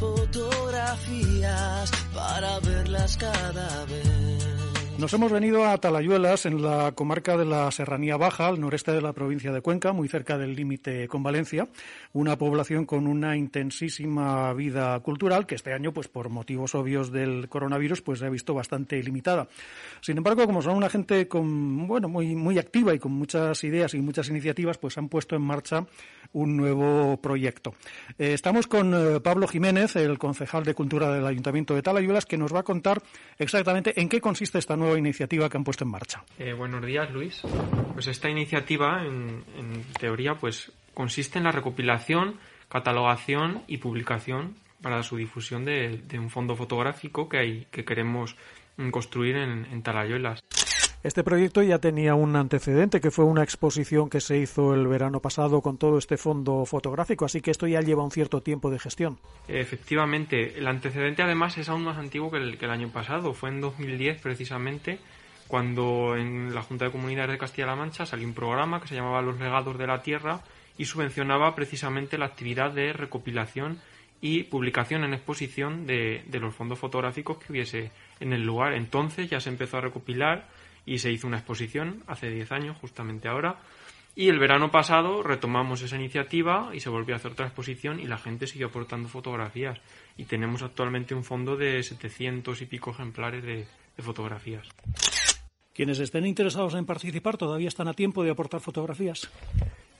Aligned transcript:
Fotografías 0.00 1.90
para 2.14 2.58
verlas 2.60 3.16
cada 3.18 3.84
vez. 3.84 4.49
Nos 5.00 5.14
hemos 5.14 5.32
venido 5.32 5.64
a 5.64 5.78
Talayuelas, 5.78 6.44
en 6.44 6.60
la 6.60 6.92
comarca 6.92 7.38
de 7.38 7.46
la 7.46 7.70
Serranía 7.70 8.18
Baja, 8.18 8.48
al 8.48 8.60
noreste 8.60 8.92
de 8.92 9.00
la 9.00 9.14
provincia 9.14 9.50
de 9.50 9.62
Cuenca, 9.62 9.94
muy 9.94 10.08
cerca 10.08 10.36
del 10.36 10.54
límite 10.54 11.08
con 11.08 11.22
Valencia, 11.22 11.68
una 12.12 12.36
población 12.36 12.84
con 12.84 13.06
una 13.06 13.34
intensísima 13.34 14.52
vida 14.52 15.00
cultural 15.00 15.46
que 15.46 15.54
este 15.54 15.72
año, 15.72 15.94
pues 15.94 16.08
por 16.08 16.28
motivos 16.28 16.74
obvios 16.74 17.10
del 17.10 17.48
coronavirus, 17.48 18.02
pues 18.02 18.18
se 18.18 18.26
ha 18.26 18.28
visto 18.28 18.52
bastante 18.52 19.02
limitada. 19.02 19.48
Sin 20.02 20.18
embargo, 20.18 20.44
como 20.44 20.60
son 20.60 20.76
una 20.76 20.90
gente 20.90 21.26
con, 21.26 21.88
bueno, 21.88 22.10
muy, 22.10 22.34
muy 22.34 22.58
activa 22.58 22.92
y 22.92 22.98
con 22.98 23.12
muchas 23.12 23.64
ideas 23.64 23.94
y 23.94 24.02
muchas 24.02 24.28
iniciativas, 24.28 24.76
pues 24.76 24.98
han 24.98 25.08
puesto 25.08 25.34
en 25.34 25.40
marcha 25.40 25.86
un 26.34 26.58
nuevo 26.58 27.16
proyecto. 27.16 27.74
Eh, 28.18 28.34
estamos 28.34 28.66
con 28.66 28.92
eh, 28.92 29.20
Pablo 29.20 29.48
Jiménez, 29.48 29.96
el 29.96 30.18
concejal 30.18 30.64
de 30.64 30.74
Cultura 30.74 31.10
del 31.10 31.26
Ayuntamiento 31.26 31.74
de 31.74 31.80
Talayuelas, 31.80 32.26
que 32.26 32.36
nos 32.36 32.54
va 32.54 32.60
a 32.60 32.64
contar 32.64 33.02
exactamente 33.38 33.98
en 33.98 34.10
qué 34.10 34.20
consiste 34.20 34.58
esta 34.58 34.76
nueva 34.76 34.89
iniciativa 34.98 35.48
que 35.48 35.56
han 35.56 35.64
puesto 35.64 35.84
en 35.84 35.90
marcha. 35.90 36.24
Eh, 36.38 36.52
buenos 36.52 36.84
días, 36.84 37.10
Luis. 37.10 37.42
Pues 37.92 38.06
esta 38.06 38.28
iniciativa, 38.28 39.04
en, 39.04 39.44
teoría, 39.98 40.34
pues 40.34 40.72
consiste 40.94 41.38
en 41.38 41.44
la 41.44 41.52
recopilación, 41.52 42.38
catalogación 42.68 43.62
y 43.66 43.78
publicación 43.78 44.56
para 44.82 45.02
su 45.02 45.16
difusión 45.16 45.64
de, 45.64 46.02
un 46.14 46.30
fondo 46.30 46.56
fotográfico 46.56 47.28
que, 47.28 47.66
queremos 47.70 48.36
construir 48.90 49.36
en, 49.36 49.66
en. 49.82 50.39
Este 51.02 51.24
proyecto 51.24 51.62
ya 51.62 51.78
tenía 51.78 52.14
un 52.14 52.36
antecedente, 52.36 53.00
que 53.00 53.10
fue 53.10 53.24
una 53.24 53.42
exposición 53.42 54.10
que 54.10 54.20
se 54.20 54.36
hizo 54.36 54.74
el 54.74 54.86
verano 54.86 55.20
pasado 55.20 55.62
con 55.62 55.78
todo 55.78 55.96
este 55.96 56.18
fondo 56.18 56.66
fotográfico, 56.66 57.24
así 57.24 57.40
que 57.40 57.50
esto 57.50 57.66
ya 57.66 57.80
lleva 57.80 58.04
un 58.04 58.10
cierto 58.10 58.42
tiempo 58.42 58.70
de 58.70 58.78
gestión. 58.78 59.18
Efectivamente, 59.48 60.58
el 60.58 60.66
antecedente 60.66 61.22
además 61.22 61.56
es 61.56 61.70
aún 61.70 61.84
más 61.84 61.96
antiguo 61.96 62.30
que 62.30 62.36
el, 62.36 62.58
que 62.58 62.66
año 62.66 62.90
pasado, 62.90 63.32
fue 63.32 63.48
en 63.48 63.62
2010 63.62 64.20
precisamente 64.20 64.98
cuando 65.48 66.16
en 66.16 66.54
la 66.54 66.62
Junta 66.62 66.84
de 66.84 66.90
Comunidades 66.92 67.32
de 67.32 67.38
Castilla-La 67.38 67.76
Mancha 67.76 68.04
salió 68.04 68.26
un 68.26 68.34
programa 68.34 68.80
que 68.80 68.86
se 68.86 68.94
llamaba 68.94 69.22
Los 69.22 69.40
legados 69.40 69.78
de 69.78 69.86
la 69.86 70.02
tierra 70.02 70.42
y 70.76 70.84
subvencionaba 70.84 71.54
precisamente 71.54 72.18
la 72.18 72.26
actividad 72.26 72.72
de 72.72 72.92
recopilación 72.92 73.80
y 74.20 74.42
publicación 74.44 75.02
en 75.04 75.14
exposición 75.14 75.86
de, 75.86 76.24
de 76.26 76.40
los 76.40 76.54
fondos 76.54 76.78
fotográficos 76.78 77.38
que 77.38 77.52
hubiese 77.52 77.90
en 78.20 78.34
el 78.34 78.44
lugar. 78.44 78.74
Entonces 78.74 79.30
ya 79.30 79.40
se 79.40 79.48
empezó 79.48 79.78
a 79.78 79.80
recopilar 79.80 80.46
y 80.86 80.98
se 80.98 81.12
hizo 81.12 81.26
una 81.26 81.38
exposición 81.38 82.02
hace 82.06 82.30
10 82.30 82.52
años, 82.52 82.76
justamente 82.78 83.28
ahora. 83.28 83.58
Y 84.16 84.28
el 84.28 84.38
verano 84.38 84.70
pasado 84.70 85.22
retomamos 85.22 85.82
esa 85.82 85.96
iniciativa 85.96 86.70
y 86.74 86.80
se 86.80 86.90
volvió 86.90 87.14
a 87.14 87.18
hacer 87.18 87.32
otra 87.32 87.46
exposición 87.46 88.00
y 88.00 88.06
la 88.06 88.18
gente 88.18 88.46
siguió 88.46 88.66
aportando 88.66 89.08
fotografías. 89.08 89.78
Y 90.16 90.24
tenemos 90.24 90.62
actualmente 90.62 91.14
un 91.14 91.24
fondo 91.24 91.56
de 91.56 91.82
700 91.82 92.60
y 92.60 92.66
pico 92.66 92.90
ejemplares 92.90 93.42
de, 93.44 93.66
de 93.96 94.02
fotografías. 94.02 94.68
Quienes 95.72 96.00
estén 96.00 96.26
interesados 96.26 96.74
en 96.74 96.84
participar 96.84 97.36
todavía 97.36 97.68
están 97.68 97.88
a 97.88 97.94
tiempo 97.94 98.24
de 98.24 98.30
aportar 98.30 98.60
fotografías. 98.60 99.30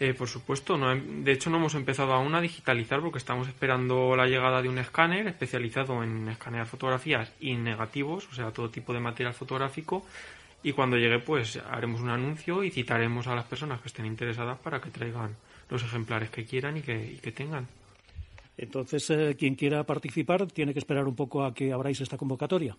Eh, 0.01 0.15
por 0.15 0.29
supuesto, 0.29 0.79
no, 0.79 0.95
de 0.95 1.31
hecho 1.31 1.51
no 1.51 1.59
hemos 1.59 1.75
empezado 1.75 2.15
aún 2.15 2.35
a 2.35 2.41
digitalizar 2.41 3.01
porque 3.01 3.19
estamos 3.19 3.47
esperando 3.49 4.17
la 4.17 4.27
llegada 4.27 4.63
de 4.63 4.69
un 4.71 4.79
escáner 4.79 5.27
especializado 5.27 6.03
en 6.03 6.27
escanear 6.29 6.67
fotografías 6.67 7.31
y 7.39 7.55
negativos, 7.55 8.27
o 8.33 8.35
sea, 8.35 8.51
todo 8.51 8.71
tipo 8.71 8.95
de 8.95 9.01
material 9.01 9.35
fotográfico 9.35 10.07
y 10.63 10.73
cuando 10.73 10.97
llegue 10.97 11.19
pues 11.19 11.57
haremos 11.71 12.01
un 12.01 12.11
anuncio 12.11 12.63
y 12.63 12.71
citaremos 12.71 13.27
a 13.27 13.35
las 13.35 13.47
personas 13.47 13.81
que 13.81 13.89
estén 13.89 14.07
interesadas 14.07 14.59
para 14.59 14.81
que 14.81 14.91
traigan 14.91 15.37
los 15.69 15.83
ejemplares 15.83 16.31
que 16.31 16.45
quieran 16.45 16.77
y 16.77 16.83
que, 16.83 17.13
y 17.13 17.17
que 17.19 17.33
tengan. 17.33 17.67
Entonces, 18.57 19.09
eh, 19.09 19.37
quien 19.39 19.55
quiera 19.55 19.85
participar 19.85 20.47
tiene 20.49 20.75
que 20.75 20.81
esperar 20.81 21.07
un 21.07 21.17
poco 21.17 21.45
a 21.45 21.55
que 21.55 21.73
abráis 21.73 22.01
esta 22.03 22.19
convocatoria. 22.19 22.77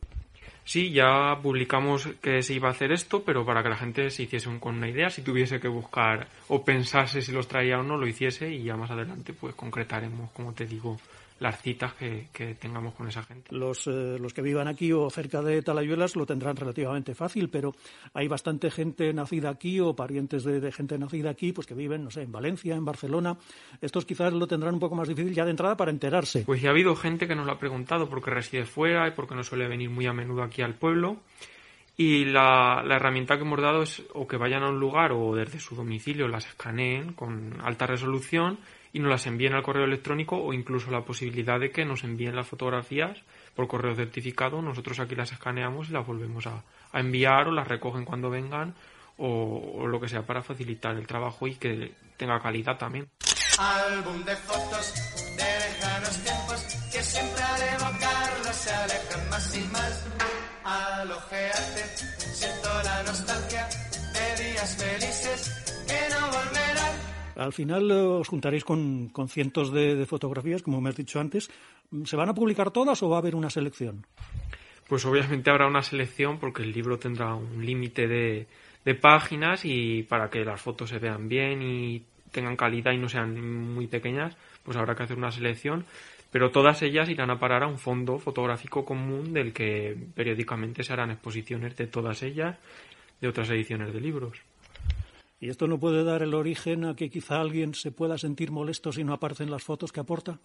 Sí, 0.63 0.91
ya 0.91 1.39
publicamos 1.41 2.07
que 2.21 2.43
se 2.43 2.53
iba 2.53 2.67
a 2.67 2.71
hacer 2.71 2.91
esto, 2.91 3.23
pero 3.23 3.43
para 3.43 3.63
que 3.63 3.69
la 3.69 3.77
gente 3.77 4.09
se 4.11 4.23
hiciese 4.23 4.47
un, 4.47 4.59
con 4.59 4.75
una 4.75 4.89
idea, 4.89 5.09
si 5.09 5.23
tuviese 5.23 5.59
que 5.59 5.67
buscar 5.67 6.27
o 6.49 6.63
pensase 6.63 7.23
si 7.23 7.31
los 7.31 7.47
traía 7.47 7.79
o 7.79 7.83
no, 7.83 7.97
lo 7.97 8.07
hiciese 8.07 8.51
y 8.53 8.63
ya 8.63 8.75
más 8.75 8.91
adelante 8.91 9.33
pues 9.33 9.55
concretaremos, 9.55 10.29
como 10.31 10.53
te 10.53 10.67
digo, 10.67 10.99
las 11.41 11.59
citas 11.59 11.95
que, 11.95 12.27
que, 12.31 12.53
tengamos 12.53 12.93
con 12.93 13.07
esa 13.07 13.23
gente. 13.23 13.53
Los, 13.53 13.87
eh, 13.87 14.17
los 14.19 14.31
que 14.31 14.43
vivan 14.43 14.67
aquí 14.67 14.93
o 14.93 15.09
cerca 15.09 15.41
de 15.41 15.63
Talayuelas 15.63 16.15
lo 16.15 16.27
tendrán 16.27 16.55
relativamente 16.55 17.15
fácil, 17.15 17.49
pero 17.49 17.73
hay 18.13 18.27
bastante 18.27 18.69
gente 18.69 19.11
nacida 19.11 19.49
aquí 19.49 19.79
o 19.79 19.95
parientes 19.95 20.43
de, 20.43 20.59
de, 20.59 20.71
gente 20.71 20.99
nacida 20.99 21.31
aquí, 21.31 21.51
pues 21.51 21.65
que 21.65 21.73
viven, 21.73 22.03
no 22.03 22.11
sé, 22.11 22.21
en 22.21 22.31
Valencia, 22.31 22.75
en 22.75 22.85
Barcelona. 22.85 23.37
Estos 23.81 24.05
quizás 24.05 24.31
lo 24.33 24.45
tendrán 24.45 24.75
un 24.75 24.79
poco 24.79 24.93
más 24.93 25.07
difícil 25.07 25.33
ya 25.33 25.43
de 25.43 25.49
entrada 25.49 25.75
para 25.75 25.89
enterarse. 25.89 26.43
Pues 26.45 26.61
ya 26.61 26.69
ha 26.69 26.73
habido 26.73 26.95
gente 26.95 27.27
que 27.27 27.35
nos 27.35 27.47
lo 27.47 27.53
ha 27.53 27.59
preguntado 27.59 28.07
porque 28.07 28.29
reside 28.29 28.65
fuera 28.65 29.07
y 29.07 29.11
porque 29.11 29.33
no 29.33 29.43
suele 29.43 29.67
venir 29.67 29.89
muy 29.89 30.05
a 30.05 30.13
menudo 30.13 30.43
aquí 30.43 30.61
al 30.61 30.75
pueblo. 30.75 31.21
Y 31.97 32.25
la, 32.25 32.83
la, 32.85 32.97
herramienta 32.97 33.37
que 33.37 33.43
hemos 33.43 33.59
dado 33.59 33.81
es 33.81 34.03
o 34.13 34.27
que 34.27 34.37
vayan 34.37 34.61
a 34.61 34.69
un 34.69 34.79
lugar 34.79 35.11
o 35.11 35.35
desde 35.35 35.59
su 35.59 35.75
domicilio 35.75 36.27
las 36.27 36.45
escaneen 36.45 37.13
con 37.13 37.59
alta 37.61 37.87
resolución 37.87 38.59
y 38.93 38.99
nos 38.99 39.09
las 39.09 39.27
envíen 39.27 39.53
al 39.53 39.63
correo 39.63 39.85
electrónico 39.85 40.37
o 40.37 40.53
incluso 40.53 40.91
la 40.91 41.01
posibilidad 41.01 41.59
de 41.59 41.71
que 41.71 41.85
nos 41.85 42.03
envíen 42.03 42.35
las 42.35 42.47
fotografías 42.47 43.17
por 43.55 43.67
correo 43.67 43.95
certificado, 43.95 44.61
nosotros 44.61 44.99
aquí 44.99 45.15
las 45.15 45.31
escaneamos 45.31 45.89
y 45.89 45.93
las 45.93 46.05
volvemos 46.05 46.47
a, 46.47 46.63
a 46.91 46.99
enviar 46.99 47.47
o 47.47 47.51
las 47.51 47.67
recogen 47.67 48.05
cuando 48.05 48.29
vengan 48.29 48.75
o, 49.17 49.87
lo 49.87 49.99
que 49.99 50.09
sea 50.09 50.23
para 50.23 50.41
facilitar 50.41 50.95
el 50.95 51.05
trabajo 51.05 51.47
y 51.47 51.55
que 51.55 51.93
tenga 52.17 52.39
calidad 52.39 52.77
también. 52.77 53.07
Álbum 53.57 54.23
de 54.23 54.35
fotos 54.35 54.93
de 55.37 55.59
lejanos 55.59 56.23
tiempos 56.23 56.89
que 56.91 57.03
siempre 57.03 57.43
al 57.43 58.53
se 58.53 58.71
alejan 58.71 59.29
más 59.29 59.55
y 59.55 59.61
más. 59.65 60.07
Al 60.63 61.09
siento 62.33 62.83
la 62.83 63.03
nostalgia 63.03 63.67
de 64.13 64.43
días 64.43 64.75
felices 64.75 65.85
que 65.87 66.15
no. 66.15 66.40
Al 67.41 67.53
final 67.53 67.89
eh, 67.89 67.95
os 67.95 68.27
juntaréis 68.27 68.63
con, 68.63 69.09
con 69.09 69.27
cientos 69.27 69.73
de, 69.73 70.05
fotografías, 70.05 70.61
como 70.61 70.79
me 70.79 70.89
has 70.89 70.95
dicho 70.95 71.19
antes. 71.19 71.49
¿Se 72.05 72.15
van 72.15 72.29
a 72.29 72.33
publicar 72.33 72.71
todas 72.71 73.01
o 73.01 73.09
va 73.09 73.17
a 73.17 73.19
haber 73.19 73.35
una 73.35 73.49
selección? 73.49 74.05
Pues 74.87 75.05
obviamente 75.05 75.49
habrá 75.49 75.67
una 75.67 75.81
selección 75.81 76.37
porque 76.37 76.63
el 76.63 76.71
libro 76.71 76.99
tendrá 76.99 77.33
un 77.33 77.65
límite 77.65 78.07
de 78.07 78.95
páginas 78.95 79.65
y 79.65 80.03
para 80.03 80.29
que 80.29 80.45
las 80.45 80.61
fotos 80.61 80.89
se 80.89 80.99
vean 80.99 81.27
bien 81.27 81.61
y 81.61 82.03
tengan 82.31 82.55
calidad 82.55 82.91
y 82.93 82.97
no 82.97 83.09
sean 83.09 83.73
muy 83.73 83.87
pequeñas, 83.87 84.35
pues 84.63 84.77
habrá 84.77 84.95
que 84.95 85.03
hacer 85.03 85.17
una 85.17 85.31
selección. 85.31 85.85
Pero 86.31 86.51
todas 86.51 86.81
ellas 86.81 87.09
irán 87.09 87.29
a 87.29 87.39
parar 87.39 87.63
a 87.63 87.67
un 87.67 87.77
fondo 87.77 88.17
fotográfico 88.17 88.85
común 88.85 89.33
del 89.33 89.51
que 89.51 89.97
periódicamente 90.15 90.83
se 90.83 90.93
harán 90.93 91.11
exposiciones 91.11 91.75
de 91.75 91.87
todas 91.87 92.23
ellas, 92.23 92.57
de 93.19 93.27
otras 93.27 93.49
ediciones 93.49 93.93
de 93.93 93.99
libros. 93.99 94.41
¿Y 95.41 95.49
esto 95.49 95.67
no 95.67 95.79
puede 95.79 96.03
dar 96.03 96.21
el 96.21 96.35
origen 96.35 96.85
a 96.85 96.95
que 96.95 97.09
quizá 97.09 97.41
alguien 97.41 97.73
se 97.73 97.91
pueda 97.91 98.19
sentir 98.19 98.51
molesto 98.51 98.91
si 98.93 99.03
no 99.03 99.11
aparecen 99.11 99.49
las 99.49 99.63
fotos 99.63 99.91
que 99.91 99.99
aporta? 99.99 100.37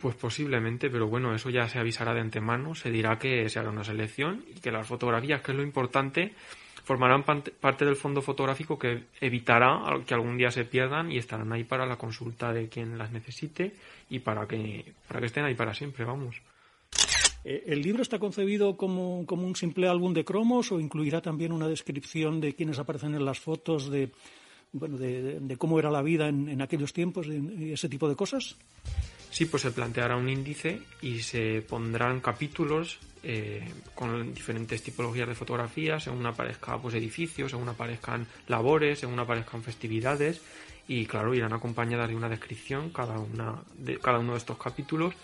Pues 0.00 0.16
posiblemente, 0.16 0.90
pero 0.90 1.06
bueno, 1.06 1.32
eso 1.32 1.50
ya 1.50 1.68
se 1.68 1.78
avisará 1.78 2.12
de 2.12 2.20
antemano, 2.20 2.74
se 2.74 2.90
dirá 2.90 3.16
que 3.16 3.48
se 3.48 3.60
hará 3.60 3.70
una 3.70 3.84
selección 3.84 4.44
y 4.52 4.58
que 4.58 4.72
las 4.72 4.88
fotografías, 4.88 5.40
que 5.40 5.52
es 5.52 5.56
lo 5.56 5.62
importante, 5.62 6.34
formarán 6.82 7.22
parte 7.22 7.84
del 7.84 7.94
fondo 7.94 8.22
fotográfico 8.22 8.76
que 8.76 9.04
evitará 9.20 9.80
que 10.04 10.14
algún 10.14 10.36
día 10.36 10.50
se 10.50 10.64
pierdan 10.64 11.12
y 11.12 11.18
estarán 11.18 11.52
ahí 11.52 11.62
para 11.62 11.86
la 11.86 11.96
consulta 11.96 12.52
de 12.52 12.68
quien 12.68 12.98
las 12.98 13.12
necesite 13.12 13.72
y 14.10 14.18
para 14.18 14.48
que, 14.48 14.94
para 15.06 15.20
que 15.20 15.26
estén 15.26 15.44
ahí 15.44 15.54
para 15.54 15.74
siempre, 15.74 16.04
vamos. 16.04 16.42
¿El 17.44 17.82
libro 17.82 18.02
está 18.02 18.18
concebido 18.18 18.76
como, 18.76 19.26
como, 19.26 19.46
un 19.46 19.54
simple 19.54 19.86
álbum 19.86 20.14
de 20.14 20.24
cromos 20.24 20.72
o 20.72 20.80
incluirá 20.80 21.20
también 21.20 21.52
una 21.52 21.68
descripción 21.68 22.40
de 22.40 22.54
quienes 22.54 22.78
aparecen 22.78 23.14
en 23.14 23.24
las 23.24 23.38
fotos, 23.38 23.90
de, 23.90 24.10
bueno, 24.72 24.96
de, 24.96 25.40
de, 25.40 25.56
cómo 25.58 25.78
era 25.78 25.90
la 25.90 26.00
vida 26.00 26.28
en, 26.28 26.62
aquellos 26.62 26.94
tiempos 26.94 27.26
y 27.26 27.72
ese 27.72 27.90
tipo 27.90 28.08
de 28.08 28.16
cosas? 28.16 28.56
Sí, 29.30 29.46
pues 29.46 29.62
se 29.62 29.72
planteará 29.72 30.16
un 30.16 30.28
índice 30.28 30.80
y 31.02 31.18
se 31.18 31.60
pondrán 31.60 32.20
capítulos 32.20 33.00
eh, 33.24 33.64
con 33.94 34.32
diferentes 34.32 34.82
tipologías 34.82 35.26
de 35.26 35.34
fotografías, 35.34 36.04
según 36.04 36.24
aparezcan 36.24 36.80
pues, 36.80 36.94
edificios, 36.94 37.50
según 37.50 37.68
aparezcan 37.68 38.26
labores, 38.48 39.00
según 39.00 39.18
aparezcan 39.18 39.62
festividades. 39.62 40.40
Y 40.86 41.06
claro, 41.06 41.34
irán 41.34 41.52
acompañadas 41.52 42.08
de 42.08 42.14
una 42.14 42.28
descripción 42.28 42.90
cada, 42.90 43.18
una 43.18 43.62
de, 43.76 43.98
cada 43.98 44.18
uno 44.18 44.32
de 44.32 44.38
estos 44.38 44.56
capítulos 44.56 45.14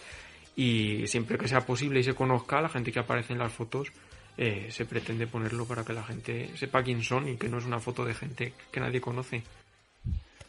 y 0.56 1.06
siempre 1.06 1.38
que 1.38 1.49
sea 1.49 1.64
posible 1.67 2.00
y 2.00 2.05
se 2.05 2.14
conozca 2.14 2.61
la 2.61 2.69
gente 2.69 2.93
que 2.93 2.99
aparece 2.99 3.32
en 3.32 3.38
las 3.38 3.52
fotos, 3.52 3.93
eh, 4.37 4.69
se 4.70 4.85
pretende 4.85 5.26
ponerlo 5.26 5.67
para 5.67 5.85
que 5.85 5.93
la 5.93 6.02
gente 6.02 6.50
sepa 6.56 6.82
quién 6.82 7.02
son 7.02 7.29
y 7.29 7.37
que 7.37 7.49
no 7.49 7.58
es 7.58 7.64
una 7.64 7.81
foto 7.81 8.05
de 8.05 8.14
gente 8.14 8.55
que 8.70 8.81
nadie 8.81 9.00
conoce. 9.00 9.43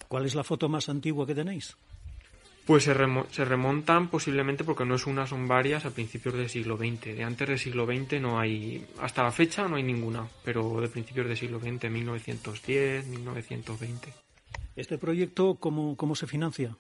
¿Cuál 0.07 0.25
es 0.25 0.35
la 0.35 0.43
foto 0.43 0.69
más 0.69 0.89
antigua 0.89 1.25
que 1.25 1.35
tenéis? 1.35 1.75
Pues 2.65 2.83
se, 2.83 2.93
se, 3.31 3.45
remontan 3.45 4.07
posiblemente, 4.09 4.63
porque 4.63 4.85
no 4.85 4.95
es 4.95 5.07
una, 5.07 5.25
son 5.25 5.47
varias, 5.47 5.85
a 5.85 5.89
principios 5.89 6.35
del 6.35 6.47
siglo 6.47 6.77
XX. 6.77 7.15
De 7.15 7.23
antes 7.23 7.47
del 7.47 7.59
siglo 7.59 7.85
XX 7.85 8.21
no 8.21 8.39
hay, 8.39 8.85
hasta 9.01 9.23
la 9.23 9.31
fecha 9.31 9.67
no 9.67 9.77
hay 9.77 9.83
ninguna, 9.83 10.27
pero 10.43 10.79
de 10.79 10.87
principios 10.87 11.27
del 11.27 11.37
siglo 11.37 11.59
XX, 11.59 11.89
1910, 11.89 13.07
1920. 13.07 14.13
¿Este 14.75 14.97
proyecto 14.97 15.55
cómo, 15.55 15.97
cómo 15.97 16.15
se 16.15 16.27
financia? 16.27 16.77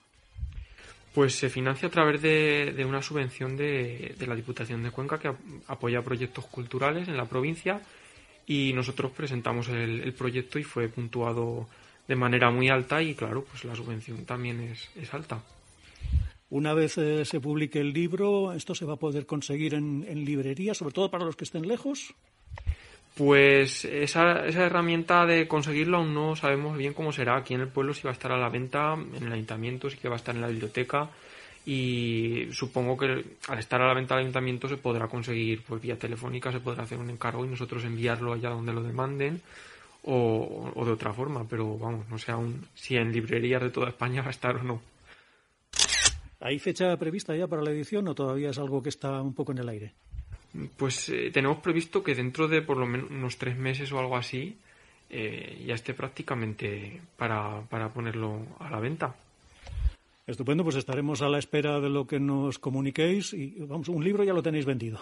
Pues 1.13 1.35
se 1.35 1.49
financia 1.49 1.89
a 1.89 1.91
través 1.91 2.21
de, 2.21 2.85
una 2.87 3.01
subvención 3.01 3.57
de, 3.57 4.15
de, 4.17 4.27
la 4.27 4.35
Diputación 4.35 4.81
de 4.81 4.91
Cuenca 4.91 5.19
que 5.19 5.31
apoya 5.67 6.01
proyectos 6.01 6.45
culturales 6.45 7.07
en 7.07 7.17
la 7.17 7.25
provincia 7.25 7.81
y 8.47 8.73
nosotros 8.73 9.11
presentamos 9.11 9.69
el, 9.69 10.13
proyecto 10.13 10.59
y 10.59 10.63
fue 10.63 10.89
puntuado 10.89 11.67
de 12.07 12.15
manera 12.15 12.49
muy 12.51 12.69
alta 12.69 13.01
y 13.01 13.15
claro, 13.15 13.45
pues 13.49 13.63
la 13.65 13.75
subvención 13.75 14.25
también 14.25 14.59
es, 14.61 14.89
es 14.95 15.13
alta. 15.13 15.41
Una 16.49 16.73
vez 16.73 16.97
eh, 16.97 17.23
se 17.23 17.39
publique 17.39 17.79
el 17.79 17.93
libro, 17.93 18.51
¿esto 18.51 18.75
se 18.75 18.83
va 18.83 18.93
a 18.93 18.97
poder 18.99 19.25
conseguir 19.25 19.73
en, 19.73 20.05
en 20.07 20.25
librerías, 20.25 20.77
sobre 20.77 20.93
todo 20.93 21.09
para 21.09 21.23
los 21.23 21.37
que 21.37 21.45
estén 21.45 21.67
lejos? 21.67 22.13
Pues 23.15 23.83
esa, 23.85 24.45
esa, 24.45 24.65
herramienta 24.65 25.25
de 25.25 25.47
conseguirlo 25.47 25.97
aún 25.97 26.13
no 26.13 26.35
sabemos 26.35 26.77
bien 26.77 26.93
cómo 26.93 27.11
será. 27.11 27.35
Aquí 27.35 27.53
en 27.53 27.61
el 27.61 27.67
pueblo 27.67 27.93
sí 27.93 28.01
va 28.03 28.11
a 28.11 28.13
estar 28.13 28.31
a 28.31 28.37
la 28.37 28.49
venta, 28.49 28.93
en 28.93 29.23
el 29.23 29.33
ayuntamiento 29.33 29.89
sí 29.89 29.97
que 29.97 30.07
va 30.07 30.15
a 30.15 30.17
estar 30.17 30.33
en 30.33 30.41
la 30.41 30.47
biblioteca 30.47 31.09
y 31.65 32.47
supongo 32.51 32.97
que 32.97 33.23
al 33.47 33.59
estar 33.59 33.81
a 33.81 33.87
la 33.87 33.93
venta 33.93 34.15
al 34.15 34.21
ayuntamiento 34.21 34.67
se 34.67 34.77
podrá 34.77 35.07
conseguir 35.07 35.63
pues 35.63 35.81
vía 35.81 35.97
telefónica, 35.97 36.51
se 36.51 36.59
podrá 36.59 36.83
hacer 36.83 36.97
un 36.97 37.09
encargo 37.09 37.45
y 37.45 37.49
nosotros 37.49 37.83
enviarlo 37.83 38.33
allá 38.33 38.49
donde 38.49 38.73
lo 38.73 38.81
demanden 38.81 39.41
o, 40.03 40.71
o 40.73 40.85
de 40.85 40.91
otra 40.91 41.13
forma, 41.13 41.45
pero 41.47 41.77
vamos, 41.77 42.09
no 42.09 42.17
sé 42.17 42.31
aún 42.31 42.65
si 42.73 42.95
en 42.95 43.11
librerías 43.11 43.61
de 43.61 43.69
toda 43.69 43.89
España 43.89 44.21
va 44.21 44.29
a 44.29 44.31
estar 44.31 44.55
o 44.55 44.63
no. 44.63 44.81
¿Hay 46.39 46.57
fecha 46.57 46.97
prevista 46.97 47.35
ya 47.35 47.47
para 47.47 47.61
la 47.61 47.69
edición 47.69 48.07
o 48.07 48.15
todavía 48.15 48.49
es 48.49 48.57
algo 48.57 48.81
que 48.81 48.89
está 48.89 49.21
un 49.21 49.35
poco 49.35 49.51
en 49.51 49.59
el 49.59 49.69
aire? 49.69 49.93
Pues 50.77 51.09
eh, 51.09 51.31
tenemos 51.31 51.57
previsto 51.59 52.03
que 52.03 52.15
dentro 52.15 52.47
de 52.47 52.61
por 52.61 52.77
lo 52.77 52.85
menos 52.85 53.09
unos 53.09 53.37
tres 53.37 53.57
meses 53.57 53.91
o 53.91 53.99
algo 53.99 54.17
así 54.17 54.57
eh, 55.09 55.63
ya 55.65 55.75
esté 55.75 55.93
prácticamente 55.93 57.01
para, 57.17 57.61
para 57.69 57.89
ponerlo 57.89 58.45
a 58.59 58.69
la 58.69 58.79
venta. 58.79 59.15
Estupendo, 60.27 60.63
pues 60.63 60.75
estaremos 60.75 61.21
a 61.21 61.29
la 61.29 61.39
espera 61.39 61.79
de 61.79 61.89
lo 61.89 62.05
que 62.05 62.19
nos 62.19 62.59
comuniquéis 62.59 63.33
y 63.33 63.55
vamos, 63.59 63.89
un 63.89 64.03
libro 64.03 64.23
ya 64.23 64.33
lo 64.33 64.43
tenéis 64.43 64.65
vendido. 64.65 64.99